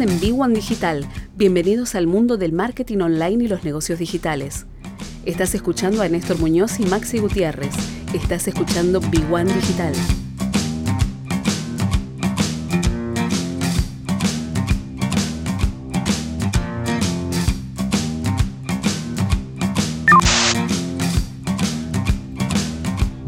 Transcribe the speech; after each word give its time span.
En 0.00 0.20
B1 0.20 0.54
Digital. 0.54 1.04
Bienvenidos 1.34 1.96
al 1.96 2.06
mundo 2.06 2.36
del 2.36 2.52
marketing 2.52 2.98
online 2.98 3.44
y 3.44 3.48
los 3.48 3.64
negocios 3.64 3.98
digitales. 3.98 4.64
Estás 5.24 5.56
escuchando 5.56 6.02
a 6.02 6.08
Néstor 6.08 6.38
Muñoz 6.38 6.78
y 6.78 6.86
Maxi 6.86 7.18
Gutiérrez. 7.18 7.72
Estás 8.14 8.46
escuchando 8.46 9.00
B1 9.00 9.46
Digital. 9.54 9.94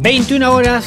...21 0.02 0.48
horas 0.48 0.86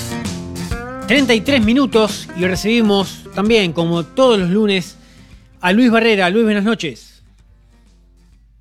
33 1.08 1.64
minutos 1.64 2.30
y 2.38 2.46
recibimos 2.46 3.26
también, 3.36 3.74
como 3.74 4.04
todos 4.04 4.40
los 4.40 4.50
lunes, 4.50 4.98
a 5.64 5.72
Luis 5.72 5.90
Barrera. 5.90 6.30
Luis, 6.30 6.44
buenas 6.44 6.66
noches. 6.66 7.24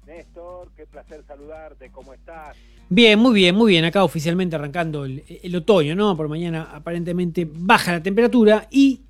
Néstor, 0.07 0.69
qué 0.77 0.87
placer 0.87 1.25
saludarte, 1.27 1.91
¿cómo 1.91 2.15
estás? 2.15 2.57
Bien, 2.89 3.19
muy 3.19 3.35
bien, 3.35 3.57
muy 3.57 3.73
bien. 3.73 3.85
Acá 3.85 4.05
oficialmente 4.05 4.55
arrancando 4.55 5.05
el, 5.05 5.57
otoño, 5.57 5.97
¿no? 5.97 6.17
Por 6.17 6.29
mañana 6.29 6.69
aparentemente 6.73 7.49
baja 7.53 7.91
la 7.91 8.03
temperatura 8.05 8.69
y 8.71 9.01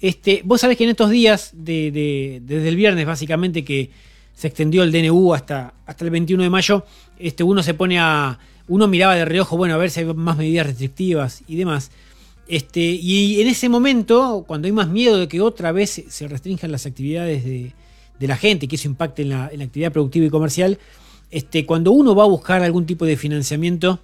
este, 0.00 0.40
vos 0.46 0.62
sabés 0.62 0.78
que 0.78 0.84
en 0.84 0.90
estos 0.90 1.10
días, 1.10 1.50
de, 1.52 2.40
desde 2.42 2.68
el 2.70 2.76
viernes 2.76 3.04
básicamente 3.04 3.62
que 3.62 3.90
se 4.32 4.48
extendió 4.48 4.82
el 4.82 4.90
DNU 4.90 5.34
hasta, 5.34 5.74
hasta 5.84 6.04
el 6.06 6.10
21 6.10 6.42
de 6.44 6.50
mayo, 6.50 6.86
este, 7.18 7.44
uno 7.44 7.62
se 7.62 7.74
pone 7.74 7.98
a... 8.00 8.38
Uno 8.68 8.88
miraba 8.88 9.14
de 9.14 9.26
reojo, 9.26 9.58
bueno, 9.58 9.74
a 9.74 9.76
ver 9.76 9.90
si 9.90 10.00
hay 10.00 10.06
más 10.06 10.38
medidas 10.38 10.66
restrictivas 10.68 11.42
y 11.46 11.56
demás. 11.56 11.90
Este, 12.48 12.80
y 12.80 13.40
en 13.40 13.48
ese 13.48 13.68
momento, 13.68 14.44
cuando 14.46 14.66
hay 14.66 14.72
más 14.72 14.88
miedo 14.88 15.18
de 15.18 15.28
que 15.28 15.40
otra 15.40 15.72
vez 15.72 16.02
se 16.08 16.28
restrinjan 16.28 16.72
las 16.72 16.86
actividades 16.86 17.44
de, 17.44 17.72
la 18.20 18.36
gente, 18.36 18.68
que 18.68 18.76
eso 18.76 18.86
impacte 18.86 19.22
en 19.22 19.30
la, 19.30 19.46
actividad 19.46 19.90
productiva 19.90 20.26
y 20.26 20.30
comercial, 20.30 20.78
este, 21.30 21.66
cuando 21.66 21.92
uno 21.92 22.14
va 22.14 22.24
a 22.24 22.28
buscar 22.28 22.62
algún 22.62 22.86
tipo 22.86 23.04
de 23.04 23.16
financiamiento, 23.16 23.98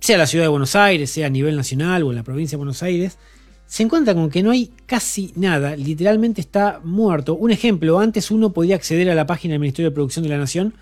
sea 0.00 0.16
la 0.16 0.26
ciudad 0.26 0.44
de 0.46 0.48
Buenos 0.48 0.74
Aires, 0.74 1.10
sea 1.10 1.26
a 1.26 1.30
nivel 1.30 1.56
nacional 1.56 2.02
o 2.02 2.10
en 2.10 2.16
la 2.16 2.22
provincia 2.22 2.56
de 2.56 2.58
Buenos 2.58 2.82
Aires, 2.82 3.18
se 3.66 3.82
encuentra 3.82 4.14
con 4.14 4.30
que 4.30 4.42
no 4.42 4.50
hay 4.50 4.70
casi 4.86 5.32
nada, 5.36 5.76
literalmente 5.76 6.40
está 6.40 6.80
muerto. 6.82 7.34
Un 7.34 7.50
ejemplo, 7.50 8.00
antes 8.00 8.30
uno 8.30 8.52
podía 8.52 8.74
acceder 8.74 9.10
a 9.10 9.14
la 9.14 9.26
página 9.26 9.52
del 9.52 9.60
Ministerio 9.60 9.90
de 9.90 9.94
Producción 9.94 10.22
de 10.22 10.28
la 10.30 10.38
Nación 10.38 10.74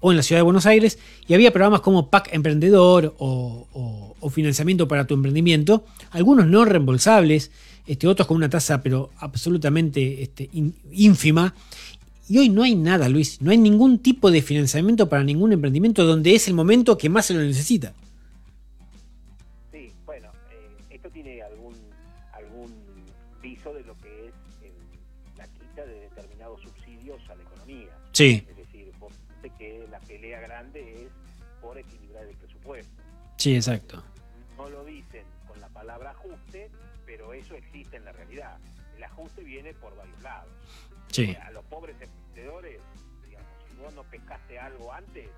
o 0.00 0.10
en 0.10 0.16
la 0.16 0.22
ciudad 0.22 0.40
de 0.40 0.44
Buenos 0.44 0.66
Aires 0.66 0.98
y 1.26 1.34
había 1.34 1.52
programas 1.52 1.80
como 1.80 2.10
PAC 2.10 2.32
Emprendedor 2.32 3.14
o, 3.18 3.66
financiamiento 4.30 4.86
para 4.86 5.06
tu 5.06 5.14
emprendimiento, 5.14 5.86
algunos 6.10 6.46
no 6.46 6.64
reembolsables, 6.64 7.50
este, 7.86 8.06
otros 8.06 8.28
con 8.28 8.36
una 8.36 8.50
tasa 8.50 8.82
pero 8.82 9.10
absolutamente 9.18 10.22
este, 10.22 10.50
ínfima. 10.92 11.54
Y 12.28 12.36
hoy 12.36 12.50
no 12.50 12.62
hay 12.62 12.74
nada, 12.74 13.08
Luis, 13.08 13.40
no 13.40 13.50
hay 13.50 13.56
ningún 13.56 14.00
tipo 14.00 14.30
de 14.30 14.42
financiamiento 14.42 15.08
para 15.08 15.24
ningún 15.24 15.52
emprendimiento 15.54 16.04
donde 16.04 16.34
es 16.34 16.46
el 16.46 16.52
momento 16.52 16.98
que 16.98 17.08
más 17.08 17.24
se 17.24 17.32
lo 17.32 17.40
necesita. 17.40 17.94
Sí, 19.72 19.92
bueno, 20.04 20.28
eh, 20.50 20.84
esto 20.90 21.08
tiene 21.08 21.40
algún, 21.40 21.74
algún 22.34 22.70
piso 23.40 23.72
de 23.72 23.82
lo 23.84 23.96
que 23.96 24.26
es 24.26 24.34
la 25.38 25.46
quita 25.46 25.86
de 25.86 26.00
determinados 26.00 26.60
subsidios 26.60 27.20
a 27.30 27.34
la 27.36 27.42
economía. 27.42 27.96
Sí. 28.12 28.46
Sí, 33.36 33.54
exacto. 33.54 34.02
No 34.56 34.68
lo 34.68 34.84
dicen 34.84 35.24
con 35.46 35.60
la 35.60 35.68
palabra 35.68 36.10
ajuste, 36.10 36.70
pero 37.06 37.32
eso 37.32 37.54
existe 37.54 37.96
en 37.96 38.04
la 38.04 38.12
realidad. 38.12 38.58
El 38.96 39.04
ajuste 39.04 39.42
viene 39.44 39.72
por 39.74 39.96
varios 39.96 40.20
lados. 40.22 40.50
Sí. 41.12 41.34
A 41.36 41.50
los 41.52 41.64
pobres 41.66 41.96
emprendedores, 42.00 42.80
digamos, 43.24 43.48
si 43.70 43.76
vos 43.76 43.94
no 43.94 44.02
pescaste 44.02 44.58
algo 44.58 44.92
antes, 44.92 45.28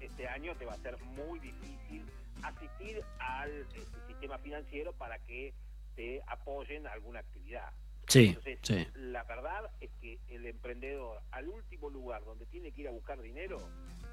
este 0.00 0.26
año 0.26 0.54
te 0.56 0.64
va 0.64 0.72
a 0.72 0.78
ser 0.78 0.98
muy 1.02 1.38
difícil 1.38 2.04
asistir 2.42 3.02
al 3.18 3.50
este, 3.50 3.80
sistema 4.06 4.38
financiero 4.38 4.92
para 4.94 5.18
que 5.18 5.54
te 5.94 6.22
apoyen 6.26 6.86
alguna 6.86 7.20
actividad. 7.20 7.72
Sí, 8.14 8.26
Entonces, 8.28 8.58
sí. 8.62 8.86
la 8.94 9.24
verdad 9.24 9.68
es 9.80 9.90
que 10.00 10.20
el 10.28 10.46
emprendedor 10.46 11.20
al 11.32 11.48
último 11.48 11.90
lugar 11.90 12.24
donde 12.24 12.46
tiene 12.46 12.70
que 12.70 12.82
ir 12.82 12.86
a 12.88 12.92
buscar 12.92 13.20
dinero 13.20 13.58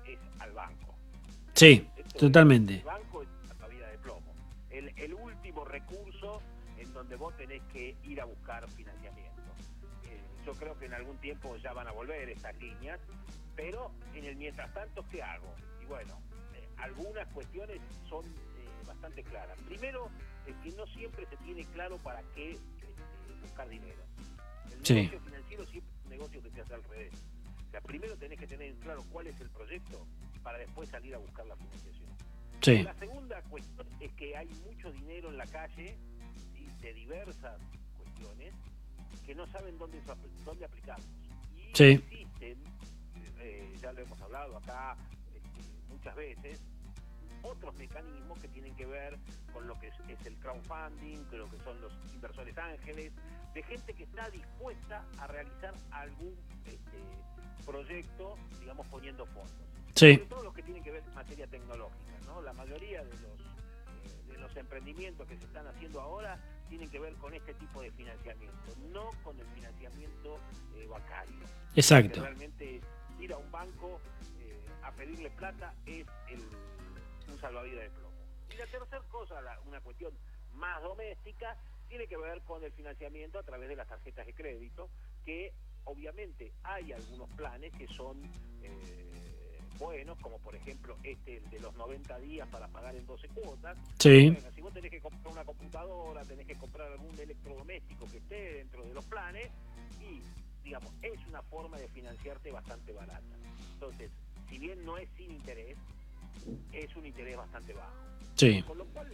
es 0.08 0.18
al 0.40 0.54
banco. 0.54 0.96
Sí, 1.54 1.88
totalmente. 2.18 2.78
El 2.78 2.84
banco 2.84 3.22
es 3.22 3.30
la 3.60 3.68
vida 3.68 3.88
de 3.92 4.00
plomo. 4.00 4.34
El, 4.72 5.14
último 5.14 5.66
recurso 5.66 6.42
en 6.80 6.92
donde 6.94 7.16
vos 7.16 7.38
tenés 7.38 7.62
que 7.72 7.96
ir 8.02 8.20
a 8.20 8.26
buscar 8.26 8.68
financiamiento. 8.72 9.40
Eh, 10.06 10.20
yo 10.48 10.54
creo 10.54 10.76
que 10.80 10.88
en 10.88 10.96
algún 10.96 11.18
tiempo 11.18 11.56
ya 11.58 11.72
van 11.72 11.88
a 11.88 11.92
volver 11.92 12.28
estas 12.28 12.56
líneas, 12.58 13.00
pero 13.56 13.92
en 14.16 14.26
el 14.26 14.36
mientras 14.36 14.74
tanto, 14.74 15.06
¿qué 15.12 15.22
hago? 15.22 15.54
Y 15.80 15.86
bueno, 15.86 16.20
eh, 16.56 16.68
algunas 16.78 17.28
cuestiones 17.28 17.80
son 18.10 18.26
eh, 18.26 18.68
bastante 18.88 19.22
claras. 19.22 19.60
Primero, 19.68 20.10
es 20.48 20.56
que 20.64 20.76
no 20.76 20.88
siempre 20.88 21.28
se 21.28 21.38
tiene 21.38 21.66
claro 21.66 22.00
para 22.00 22.24
qué 22.34 22.58
buscar 23.62 23.70
dinero. 23.70 24.04
El 24.84 24.96
negocio 24.96 25.20
financiero 25.22 25.66
siempre 25.66 25.92
es 25.94 26.04
un 26.04 26.10
negocio 26.10 26.42
que 26.42 26.50
se 26.52 26.62
hace 26.62 26.74
al 26.74 26.84
revés. 26.84 27.14
O 27.68 27.72
sea, 27.72 27.82
primero 27.82 28.18
tenés 28.18 28.40
que 28.40 28.48
tener 28.48 28.74
claro 28.76 29.04
cuál 29.12 29.28
es 29.28 29.40
el 29.40 29.50
proyecto 29.50 30.06
para 30.44 30.58
después 30.58 30.90
salir 30.90 31.16
a 31.16 31.18
buscar 31.20 31.46
la 31.46 31.56
financiación. 31.56 32.12
La 32.84 32.94
segunda 32.96 33.42
cuestión 33.44 33.88
es 34.00 34.12
que 34.14 34.38
hay 34.38 34.48
mucho 34.66 34.92
dinero 34.92 35.30
en 35.30 35.38
la 35.38 35.48
calle 35.48 35.98
de 36.82 36.94
diversas 36.94 37.60
cuestiones 37.98 38.54
que 39.26 39.36
no 39.36 39.48
saben 39.48 39.78
dónde, 39.78 40.00
dónde 40.46 40.66
aplicarlos. 40.66 41.08
Y 41.58 41.84
existen, 41.84 42.58
eh, 43.40 43.78
ya 43.82 43.92
lo 43.94 44.02
hemos 44.02 44.22
hablado 44.22 44.58
acá 44.58 44.96
este, 45.34 45.90
muchas 45.90 46.16
veces, 46.16 46.60
otros 47.44 47.74
mecanismos 47.76 48.40
que 48.40 48.48
tienen 48.48 48.76
que 48.76 48.86
ver 48.86 49.18
con 49.54 49.68
lo 49.68 49.80
que 49.80 49.88
es, 49.88 50.26
el 50.26 50.38
crowdfunding, 50.40 51.24
con 51.26 51.40
lo 51.40 51.50
que 51.50 51.58
son 51.60 51.80
los 51.82 51.94
inversores 52.14 52.58
ángeles, 52.58 53.12
de 53.54 53.64
gente 53.64 53.94
que 53.94 54.04
está 54.04 54.30
dispuesta 54.30 55.06
a 55.20 55.28
realizar 55.28 55.74
algún 55.92 56.36
este, 56.66 57.00
proyecto, 57.66 58.38
digamos, 58.60 58.88
poniendo 58.88 59.26
fondos. 59.26 59.52
Sí. 59.96 60.14
Sobre 60.14 60.26
todo 60.28 60.44
los 60.44 60.54
que 60.54 60.64
tienen 60.64 60.84
que 60.84 60.92
ver 60.92 61.04
en 61.04 61.14
materia 61.14 61.48
tecnológica, 61.48 62.14
¿no? 62.26 62.42
La 62.42 62.54
mayoría 62.54 63.04
de 63.04 63.12
los, 63.12 63.24
eh, 63.24 64.32
de 64.32 64.38
los 64.38 64.56
emprendimientos 64.56 65.28
que 65.28 65.38
se 65.38 65.46
están 65.46 65.68
haciendo 65.68 66.00
ahora 66.00 66.40
tienen 66.70 66.90
que 66.90 67.00
ver 67.00 67.14
con 67.16 67.34
este 67.34 67.54
tipo 67.56 67.82
de 67.82 67.92
financiamiento, 67.92 68.74
no 68.94 69.10
con 69.24 69.38
el 69.38 69.46
financiamiento 69.48 70.40
eh, 70.78 70.88
bancario. 70.88 71.40
Exacto. 71.76 72.22
realmente 72.22 72.80
ir 73.20 73.34
a 73.34 73.38
un 73.38 73.52
banco 73.52 74.00
eh, 74.40 74.64
a 74.84 74.92
pedirle 74.94 75.30
plata 75.32 75.74
es 75.86 76.06
el, 76.30 76.42
salvavidas 77.42 77.84
de 77.84 77.90
plomo. 77.90 78.16
Y 78.54 78.58
la 78.58 78.66
tercera 78.68 79.02
cosa, 79.10 79.36
una 79.66 79.82
cuestión 79.82 80.14
más 80.54 80.82
doméstica, 80.82 81.58
tiene 81.88 82.08
que 82.08 82.18
ver 82.18 82.42
con 82.44 82.64
el 82.64 82.72
financiamiento 82.72 83.40
a 83.40 83.44
través 83.44 83.68
de 83.68 83.76
las 83.76 83.88
tarjetas 83.88 84.26
de 84.26 84.34
crédito, 84.34 84.90
que 85.26 85.54
obviamente 85.86 86.54
hay 86.64 86.94
algunos 86.94 87.30
planes 87.32 87.74
que 87.74 87.88
son 87.88 88.22
buenos, 89.82 90.18
como 90.20 90.38
por 90.40 90.56
ejemplo 90.56 90.96
este 91.04 91.42
de 91.50 91.60
los 91.60 91.74
90 91.74 92.20
días 92.20 92.48
para 92.50 92.68
pagar 92.68 92.96
en 92.96 93.06
12 93.06 93.28
cuotas. 93.30 93.78
Sí. 93.98 94.38
si 94.54 94.62
vos 94.62 94.74
tenés 94.74 94.92
que 94.92 95.02
comprar 95.02 95.34
una 95.34 95.44
computadora, 95.44 96.24
tenés 96.24 96.46
que 96.46 96.56
comprar 96.56 96.92
algún 96.92 97.18
electrodoméstico 97.20 98.06
que 98.12 98.18
esté 98.18 98.54
dentro 98.54 98.84
de 98.86 98.94
los 98.94 99.04
planes 99.06 99.50
y, 100.00 100.22
digamos, 100.64 100.94
es 101.02 101.20
una 101.28 101.42
forma 101.42 101.80
de 101.80 101.88
financiarte 101.90 102.52
bastante 102.52 102.94
barata. 102.94 103.36
Entonces, 103.74 104.12
si 104.48 104.60
bien 104.60 104.86
no 104.86 104.98
es 104.98 105.10
sin 105.18 105.32
interés, 105.32 105.78
es 106.72 106.96
un 106.96 107.06
interés 107.06 107.38
bastante 107.38 107.74
bajo. 107.74 107.96
Sí. 108.36 108.64
Con 108.64 108.78
lo 108.78 108.86
cual, 108.86 109.12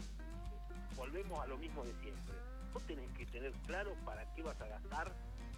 volvemos 0.95 1.39
a 1.39 1.47
lo 1.47 1.57
mismo 1.57 1.83
de 1.83 1.94
siempre. 2.01 2.33
Vos 2.74 2.83
tenés 2.83 3.09
que 3.12 3.25
tener 3.25 3.51
claro 3.65 3.94
para 4.06 4.25
qué 4.33 4.44
vas 4.44 4.59
a 4.62 4.68
gastar, 4.68 5.07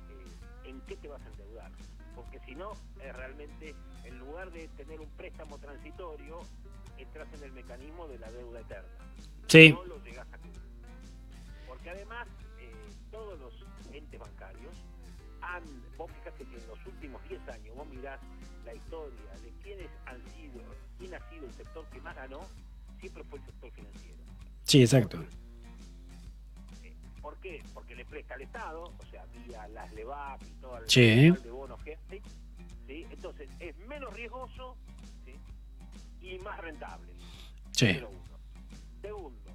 eh, 0.09 0.69
en 0.69 0.81
qué 0.81 0.95
te 0.97 1.07
vas 1.07 1.21
a 1.21 1.27
endeudar 1.27 1.71
porque 2.19 2.39
si 2.45 2.53
no, 2.53 2.73
es 3.01 3.15
realmente, 3.15 3.73
en 4.03 4.19
lugar 4.19 4.51
de 4.51 4.67
tener 4.69 4.99
un 4.99 5.09
préstamo 5.11 5.57
transitorio, 5.57 6.41
entras 6.97 7.31
en 7.33 7.43
el 7.43 7.53
mecanismo 7.53 8.09
de 8.09 8.19
la 8.19 8.29
deuda 8.31 8.59
eterna. 8.59 8.89
Sí. 9.47 9.71
No 9.71 9.85
lo 9.85 10.03
llegas 10.03 10.27
a 10.33 10.37
cubrir. 10.37 10.61
Porque 11.65 11.89
además, 11.89 12.27
eh, 12.59 12.73
todos 13.09 13.39
los 13.39 13.53
entes 13.93 14.19
bancarios 14.19 14.73
han, 15.41 15.63
vos 15.97 16.11
fíjate 16.11 16.45
que 16.45 16.57
en 16.57 16.67
los 16.67 16.85
últimos 16.85 17.21
10 17.27 17.49
años, 17.49 17.75
vos 17.75 17.87
mirás 17.87 18.19
la 18.65 18.73
historia 18.73 19.31
de 19.41 19.51
quiénes 19.63 19.89
han 20.05 20.21
sido, 20.31 20.61
quién 20.97 21.13
ha 21.13 21.29
sido 21.29 21.45
el 21.45 21.53
sector 21.53 21.85
que 21.89 22.01
más 22.01 22.15
ganó, 22.15 22.41
siempre 22.99 23.23
fue 23.23 23.39
el 23.39 23.45
sector 23.45 23.71
financiero. 23.71 24.17
Sí, 24.63 24.81
exacto. 24.81 25.23
¿Por 27.21 27.37
qué? 27.37 27.61
Porque 27.73 27.95
le 27.95 28.05
presta 28.05 28.35
al 28.35 28.41
Estado, 28.41 28.83
o 28.83 29.05
sea, 29.11 29.25
vía 29.25 29.67
las 29.69 29.91
LEVAP 29.93 30.41
y 30.43 30.53
todo 30.61 30.77
el 30.77 30.89
sí. 30.89 31.31
de 31.31 31.51
bonos 31.51 31.83
que 31.83 31.97
¿sí? 32.87 33.05
Entonces, 33.09 33.49
es 33.59 33.77
menos 33.87 34.13
riesgoso 34.13 34.77
y 36.21 36.39
más 36.39 36.59
rentable. 36.59 37.13
Sí. 37.71 37.99
Segundo, 39.01 39.47
eh, 39.47 39.48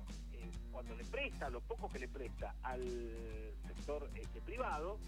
cuando 0.75 0.97
le 0.97 1.05
presta, 1.05 1.49
lo 1.50 1.61
poco 1.61 1.88
que 1.88 2.00
le 2.00 2.09
presta 2.09 2.53
al 2.65 2.82
sector 3.65 4.11
este, 4.17 4.41
privado, 4.41 4.99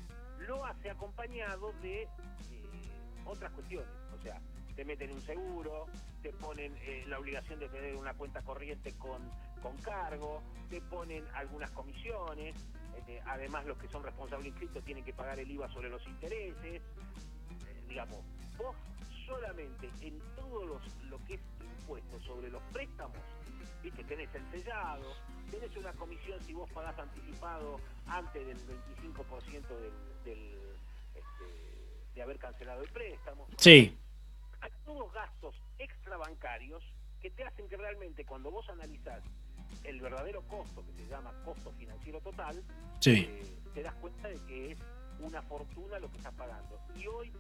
lo 0.47 0.65
hace 0.65 0.89
acompañado 0.89 1.73
de 1.83 2.03
eh, 2.03 2.09
otras 3.27 3.51
cuestiones. 3.53 3.89
O 4.17 4.23
sea, 4.23 4.41
te 4.77 4.85
meten 4.85 5.11
un 5.11 5.21
seguro, 5.21 5.87
te 6.23 6.33
ponen 6.35 6.73
eh, 6.83 7.05
la 7.09 7.19
obligación 7.19 7.59
de 7.59 7.69
tener 7.69 7.97
una 7.97 8.15
cuenta 8.15 8.43
corriente 8.43 8.93
con, 8.97 9.21
con 9.61 9.77
cargo, 9.79 10.41
te 10.71 10.81
ponen 10.83 11.25
algunas 11.35 11.73
comisiones, 11.73 12.55
eh, 13.09 13.21
además 13.27 13.67
los 13.67 13.77
que 13.77 13.89
son 13.89 14.05
responsables 14.05 14.47
inscritos 14.47 14.85
tienen 14.85 15.05
que 15.05 15.15
pagar 15.15 15.41
el 15.41 15.51
IVA 15.51 15.69
sobre 15.73 15.91
los 15.91 16.07
intereses, 16.07 16.81
digamos, 17.89 18.25
vos 18.57 18.77
solamente 19.27 19.91
en 20.01 20.19
todo 20.37 20.65
los, 20.65 20.83
lo 21.05 21.23
que 21.25 21.35
es 21.35 21.41
impuesto 21.61 22.21
sobre 22.21 22.51
los 22.51 22.63
préstamos, 22.73 23.19
viste, 23.83 24.05
tenés 24.05 24.35
el 24.35 24.51
sellado, 24.51 25.13
tenés 25.51 25.77
una 25.77 25.93
comisión 25.93 26.41
si 26.45 26.53
vos 26.53 26.71
pagás 26.73 26.99
anticipado 26.99 27.81
antes 28.07 28.47
del 28.47 28.59
25% 28.59 29.69
del, 29.69 29.93
del 30.25 30.59
este, 31.15 32.15
de 32.15 32.23
haber 32.23 32.39
cancelado 32.39 32.83
el 32.83 32.91
préstamo. 32.91 33.47
Sí. 33.59 33.97
Hay 34.61 34.71
todos 34.85 35.13
gastos 35.13 35.55
extrabancarios 35.79 36.83
que 37.21 37.31
te 37.31 37.45
hacen 37.45 37.69
que 37.69 37.77
realmente 37.77 38.25
cuando 38.25 38.51
vos 38.51 38.69
analizás 38.69 39.23
el 39.85 40.01
verdadero 40.01 40.43
costo, 40.43 40.85
que 40.85 40.93
se 40.93 41.09
llama 41.09 41.33
costo 41.45 41.73
financiero 41.73 42.21
total, 42.21 42.63
sí. 43.01 43.27
eh, 43.29 43.59
te 43.75 43.83
das 43.83 43.95
cuenta 43.95 44.29
de 44.29 44.39
que 44.47 44.73
es 44.73 44.79
una 45.21 45.43
fortuna 45.43 45.99
lo 45.99 46.11
que 46.11 46.17
estás 46.19 46.35
pagando. 46.35 46.79
Y 46.95 47.07
hoy, 47.07 47.33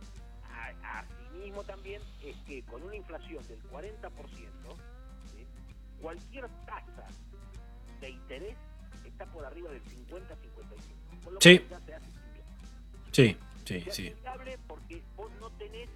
asimismo 0.82 1.64
también, 1.64 2.02
es 2.24 2.36
que 2.46 2.62
con 2.64 2.82
una 2.82 2.96
inflación 2.96 3.46
del 3.48 3.62
40%, 3.70 4.10
¿sí? 5.32 5.46
cualquier 6.00 6.48
tasa 6.66 7.06
de 8.00 8.10
interés 8.10 8.56
está 9.04 9.26
por 9.26 9.44
arriba 9.44 9.70
del 9.70 9.82
50-55. 9.82 11.20
Por 11.24 11.32
lo 11.34 11.40
sí. 11.40 11.58
que 11.58 11.68
ya 11.68 11.80
se 11.80 11.94
hace 11.94 12.06
Sí, 13.12 13.36
sí, 13.64 13.80
se 13.80 13.90
sí. 13.92 14.14
hace 14.26 14.58
porque 14.66 15.02
vos 15.16 15.30
no 15.40 15.50
tenés 15.52 15.88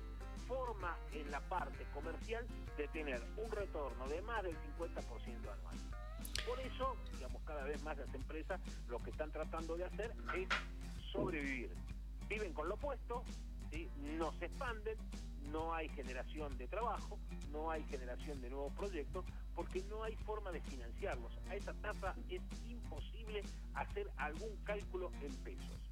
forma 0.49 0.97
en 1.13 1.31
la 1.31 1.41
parte 1.41 1.85
comercial 1.93 2.47
de 2.79 2.89
tener 2.89 3.23
un 3.37 3.51
retorno 3.53 4.09
de 4.09 4.23
más 4.23 4.43
del 4.43 4.57
50% 4.57 4.97
anual. 5.37 5.77
Por 6.47 6.59
eso, 6.61 6.97
digamos, 7.13 7.43
cada 7.43 7.65
vez 7.65 7.83
más 7.83 7.99
las 7.99 8.13
empresas 8.15 8.61
lo 8.89 8.99
que 9.01 9.11
están 9.11 9.31
tratando 9.31 9.77
de 9.77 9.85
hacer 9.85 10.13
es 10.35 10.49
sobrevivir. 11.13 11.71
Viven 12.29 12.55
con 12.55 12.69
lo 12.69 12.77
puesto, 12.77 13.23
no 14.19 14.33
se 14.33 14.47
expanden, 14.47 14.97
no 15.51 15.75
hay 15.75 15.89
generación 15.91 16.57
de 16.59 16.67
trabajo, 16.69 17.19
no 17.51 17.71
hay 17.71 17.83
generación 17.85 18.41
de 18.41 18.51
nuevos 18.51 18.73
proyectos, 18.75 19.25
porque 19.55 19.83
no 19.85 20.03
hay 20.05 20.15
forma 20.17 20.53
de 20.53 20.61
financiarlos. 20.63 21.37
A 21.49 21.55
esa 21.55 21.73
tasa 21.75 22.15
es 22.29 22.43
imposible 22.69 23.43
hacer 23.75 24.11
algún 24.17 24.57
cálculo 24.65 25.11
en 25.23 25.35
pesos. 25.37 25.91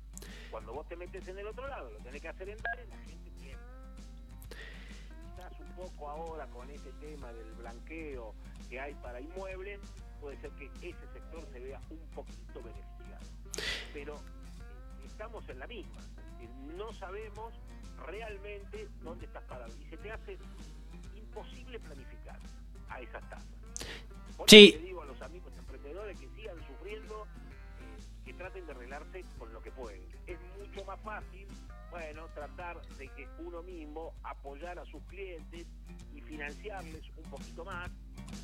Cuando 0.51 0.73
vos 0.73 0.89
te 0.89 0.97
metes 0.97 1.27
en 1.29 1.39
el 1.39 1.47
otro 1.47 1.67
lado, 1.69 1.91
lo 1.91 1.99
tenés 1.99 2.23
que 2.23 2.29
hacer 2.29 2.49
en 2.49 2.57
dólares, 2.57 2.89
la 2.89 2.99
gente 2.99 3.31
tiembla. 3.39 3.67
Quizás 5.23 5.61
un 5.61 5.73
poco 5.77 6.09
ahora 6.09 6.47
con 6.49 6.69
ese 6.71 6.91
tema 6.93 7.33
del 7.33 7.53
blanqueo 7.55 8.35
que 8.69 8.81
hay 8.81 8.95
para 8.95 9.21
inmuebles, 9.21 9.81
puede 10.21 10.41
ser 10.41 10.51
que 10.53 10.67
ese 10.67 11.07
sector 11.13 11.47
se 11.53 11.61
vea 11.61 11.81
un 11.91 12.11
poquito 12.11 12.63
beneficiado. 12.63 13.27
Pero 13.93 14.21
estamos 15.19 15.49
en 15.49 15.59
la 15.59 15.67
misma. 15.67 16.01
No 16.77 16.93
sabemos 16.93 17.53
realmente 18.07 18.87
dónde 19.03 19.27
estás 19.27 19.43
parado. 19.45 19.73
Y 19.85 19.85
se 19.91 19.97
te 19.97 20.13
hace 20.13 20.39
imposible 21.17 21.81
planificar 21.81 22.39
a 22.89 23.01
esas 23.01 23.29
tasas. 23.29 23.45
Por 24.37 24.49
Sí. 24.49 24.69
eso 24.69 24.79
le 24.79 24.85
digo 24.85 25.03
a 25.03 25.07
los 25.07 25.21
amigos 25.21 25.53
emprendedores 25.59 26.17
que 26.21 26.29
sigan 26.37 26.57
sufriendo, 26.69 27.25
eh, 27.25 28.25
que 28.27 28.33
traten 28.35 28.65
de 28.67 28.71
arreglarse 28.73 29.25
con 29.41 29.53
lo 29.53 29.61
que 29.61 29.73
pueden. 29.73 30.01
Es 30.29 30.39
mucho 30.57 30.85
más 30.85 31.01
fácil, 31.01 31.49
bueno, 31.91 32.27
tratar 32.29 32.81
de 32.97 33.09
que 33.09 33.29
uno 33.41 33.61
mismo 33.65 34.15
apoyar 34.23 34.79
a 34.79 34.85
sus 34.85 35.03
clientes 35.09 35.67
y 36.15 36.21
financiarles 36.21 37.03
un 37.17 37.25
poquito 37.29 37.65
más, 37.65 37.91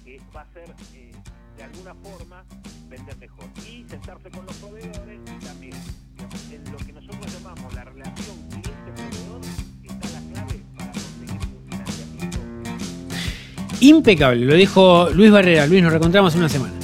que 0.05 0.21
va 0.35 0.41
a 0.41 0.53
ser 0.53 0.75
eh, 0.95 1.13
de 1.57 1.63
alguna 1.63 1.95
forma 1.95 2.45
vender 2.89 3.17
mejor. 3.19 3.45
Y 3.65 3.85
sentarse 3.89 4.29
con 4.33 4.45
los 4.45 4.57
proveedores 4.57 5.21
y 5.21 5.45
también 5.45 5.75
en 6.51 6.73
lo 6.73 6.79
que 6.79 6.93
nosotros 6.93 7.33
llamamos 7.33 7.75
la 7.75 7.85
relación 7.85 8.37
cliente-proveedor 8.51 9.41
está 9.83 10.09
la 10.11 10.21
clave 10.33 10.63
para 10.77 10.93
conseguir 10.93 11.41
un 11.41 11.71
financiamiento 11.71 12.39
Impecable, 13.81 14.47
lo 14.47 14.55
dijo 14.55 15.11
Luis 15.11 15.31
Barrera. 15.31 15.67
Luis, 15.67 15.83
nos 15.83 15.93
reencontramos 15.93 16.35
en 16.35 16.41
una 16.41 16.49
semana. 16.49 16.75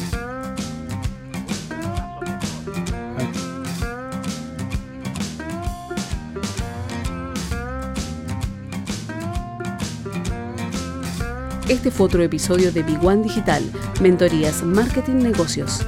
Este 11.70 11.92
fue 11.92 12.06
otro 12.06 12.22
episodio 12.22 12.72
de 12.72 12.82
Big 12.82 12.98
One 13.02 13.22
Digital, 13.22 13.62
Mentorías 14.02 14.64
Marketing 14.64 15.22
Negocios. 15.22 15.86